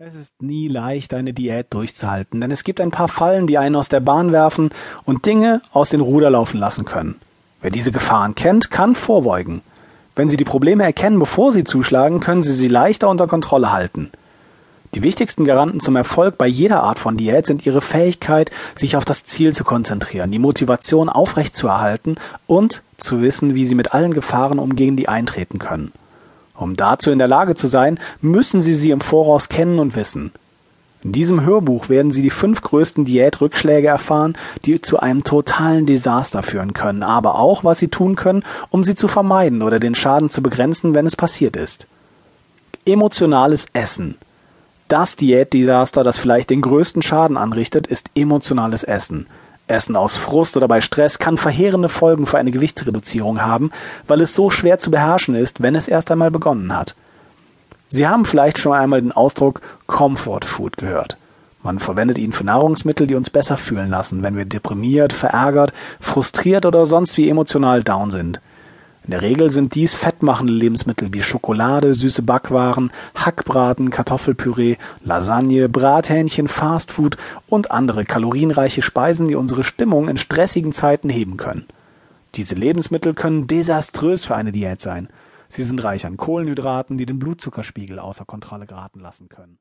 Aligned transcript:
Es 0.00 0.14
ist 0.14 0.40
nie 0.40 0.68
leicht, 0.68 1.12
eine 1.12 1.32
Diät 1.32 1.74
durchzuhalten, 1.74 2.40
denn 2.40 2.52
es 2.52 2.62
gibt 2.62 2.80
ein 2.80 2.92
paar 2.92 3.08
Fallen, 3.08 3.48
die 3.48 3.58
einen 3.58 3.74
aus 3.74 3.88
der 3.88 3.98
Bahn 3.98 4.30
werfen 4.30 4.70
und 5.04 5.26
Dinge 5.26 5.60
aus 5.72 5.90
den 5.90 6.00
Ruder 6.00 6.30
laufen 6.30 6.60
lassen 6.60 6.84
können. 6.84 7.16
Wer 7.62 7.72
diese 7.72 7.90
Gefahren 7.90 8.36
kennt, 8.36 8.70
kann 8.70 8.94
vorbeugen. 8.94 9.60
Wenn 10.14 10.28
Sie 10.28 10.36
die 10.36 10.44
Probleme 10.44 10.84
erkennen, 10.84 11.18
bevor 11.18 11.50
sie 11.50 11.64
zuschlagen, 11.64 12.20
können 12.20 12.44
Sie 12.44 12.52
sie 12.52 12.68
leichter 12.68 13.08
unter 13.08 13.26
Kontrolle 13.26 13.72
halten. 13.72 14.12
Die 14.94 15.02
wichtigsten 15.02 15.44
Garanten 15.44 15.80
zum 15.80 15.96
Erfolg 15.96 16.38
bei 16.38 16.46
jeder 16.46 16.84
Art 16.84 17.00
von 17.00 17.16
Diät 17.16 17.46
sind 17.46 17.66
Ihre 17.66 17.80
Fähigkeit, 17.80 18.52
sich 18.76 18.96
auf 18.96 19.04
das 19.04 19.24
Ziel 19.24 19.52
zu 19.52 19.64
konzentrieren, 19.64 20.30
die 20.30 20.38
Motivation 20.38 21.08
aufrechtzuerhalten 21.08 22.20
und 22.46 22.84
zu 22.98 23.20
wissen, 23.20 23.56
wie 23.56 23.66
Sie 23.66 23.74
mit 23.74 23.94
allen 23.94 24.14
Gefahren 24.14 24.60
umgehen, 24.60 24.94
die 24.94 25.08
eintreten 25.08 25.58
können. 25.58 25.90
Um 26.58 26.74
dazu 26.74 27.10
in 27.12 27.18
der 27.18 27.28
Lage 27.28 27.54
zu 27.54 27.68
sein, 27.68 28.00
müssen 28.20 28.60
Sie 28.60 28.74
sie 28.74 28.90
im 28.90 29.00
Voraus 29.00 29.48
kennen 29.48 29.78
und 29.78 29.94
wissen. 29.94 30.32
In 31.04 31.12
diesem 31.12 31.44
Hörbuch 31.44 31.88
werden 31.88 32.10
Sie 32.10 32.22
die 32.22 32.30
fünf 32.30 32.60
größten 32.60 33.04
Diätrückschläge 33.04 33.86
erfahren, 33.86 34.36
die 34.64 34.80
zu 34.80 34.98
einem 34.98 35.22
totalen 35.22 35.86
Desaster 35.86 36.42
führen 36.42 36.72
können, 36.72 37.04
aber 37.04 37.38
auch, 37.38 37.62
was 37.62 37.78
Sie 37.78 37.86
tun 37.86 38.16
können, 38.16 38.42
um 38.70 38.82
sie 38.82 38.96
zu 38.96 39.06
vermeiden 39.06 39.62
oder 39.62 39.78
den 39.78 39.94
Schaden 39.94 40.28
zu 40.28 40.42
begrenzen, 40.42 40.94
wenn 40.94 41.06
es 41.06 41.14
passiert 41.14 41.56
ist. 41.56 41.86
Emotionales 42.84 43.66
Essen. 43.72 44.16
Das 44.88 45.14
Diätdesaster, 45.14 46.02
das 46.02 46.18
vielleicht 46.18 46.50
den 46.50 46.62
größten 46.62 47.02
Schaden 47.02 47.36
anrichtet, 47.36 47.86
ist 47.86 48.10
emotionales 48.16 48.82
Essen. 48.82 49.28
Essen 49.68 49.96
aus 49.96 50.16
Frust 50.16 50.56
oder 50.56 50.68
bei 50.68 50.80
Stress 50.80 51.18
kann 51.18 51.36
verheerende 51.36 51.88
Folgen 51.88 52.26
für 52.26 52.38
eine 52.38 52.50
Gewichtsreduzierung 52.50 53.42
haben, 53.42 53.70
weil 54.06 54.20
es 54.20 54.34
so 54.34 54.50
schwer 54.50 54.78
zu 54.78 54.90
beherrschen 54.90 55.34
ist, 55.34 55.62
wenn 55.62 55.74
es 55.74 55.88
erst 55.88 56.10
einmal 56.10 56.30
begonnen 56.30 56.76
hat. 56.76 56.94
Sie 57.86 58.06
haben 58.06 58.24
vielleicht 58.24 58.58
schon 58.58 58.74
einmal 58.74 59.00
den 59.00 59.12
Ausdruck 59.12 59.62
Comfort 59.86 60.44
Food 60.44 60.76
gehört. 60.76 61.16
Man 61.62 61.78
verwendet 61.78 62.18
ihn 62.18 62.32
für 62.32 62.44
Nahrungsmittel, 62.44 63.06
die 63.06 63.14
uns 63.14 63.30
besser 63.30 63.56
fühlen 63.56 63.90
lassen, 63.90 64.22
wenn 64.22 64.36
wir 64.36 64.44
deprimiert, 64.44 65.12
verärgert, 65.12 65.72
frustriert 66.00 66.66
oder 66.66 66.86
sonst 66.86 67.16
wie 67.16 67.28
emotional 67.28 67.82
down 67.82 68.10
sind. 68.10 68.40
In 69.08 69.12
der 69.12 69.22
Regel 69.22 69.48
sind 69.48 69.74
dies 69.74 69.94
fettmachende 69.94 70.52
Lebensmittel 70.52 71.14
wie 71.14 71.22
Schokolade, 71.22 71.94
süße 71.94 72.20
Backwaren, 72.20 72.92
Hackbraten, 73.14 73.88
Kartoffelpüree, 73.88 74.76
Lasagne, 75.02 75.70
Brathähnchen, 75.70 76.46
Fastfood 76.46 77.16
und 77.48 77.70
andere 77.70 78.04
kalorienreiche 78.04 78.82
Speisen, 78.82 79.26
die 79.26 79.34
unsere 79.34 79.64
Stimmung 79.64 80.10
in 80.10 80.18
stressigen 80.18 80.74
Zeiten 80.74 81.08
heben 81.08 81.38
können. 81.38 81.64
Diese 82.34 82.54
Lebensmittel 82.54 83.14
können 83.14 83.46
desaströs 83.46 84.26
für 84.26 84.36
eine 84.36 84.52
Diät 84.52 84.82
sein. 84.82 85.08
Sie 85.48 85.62
sind 85.62 85.82
reich 85.82 86.04
an 86.04 86.18
Kohlenhydraten, 86.18 86.98
die 86.98 87.06
den 87.06 87.18
Blutzuckerspiegel 87.18 87.98
außer 87.98 88.26
Kontrolle 88.26 88.66
geraten 88.66 89.00
lassen 89.00 89.30
können 89.30 89.58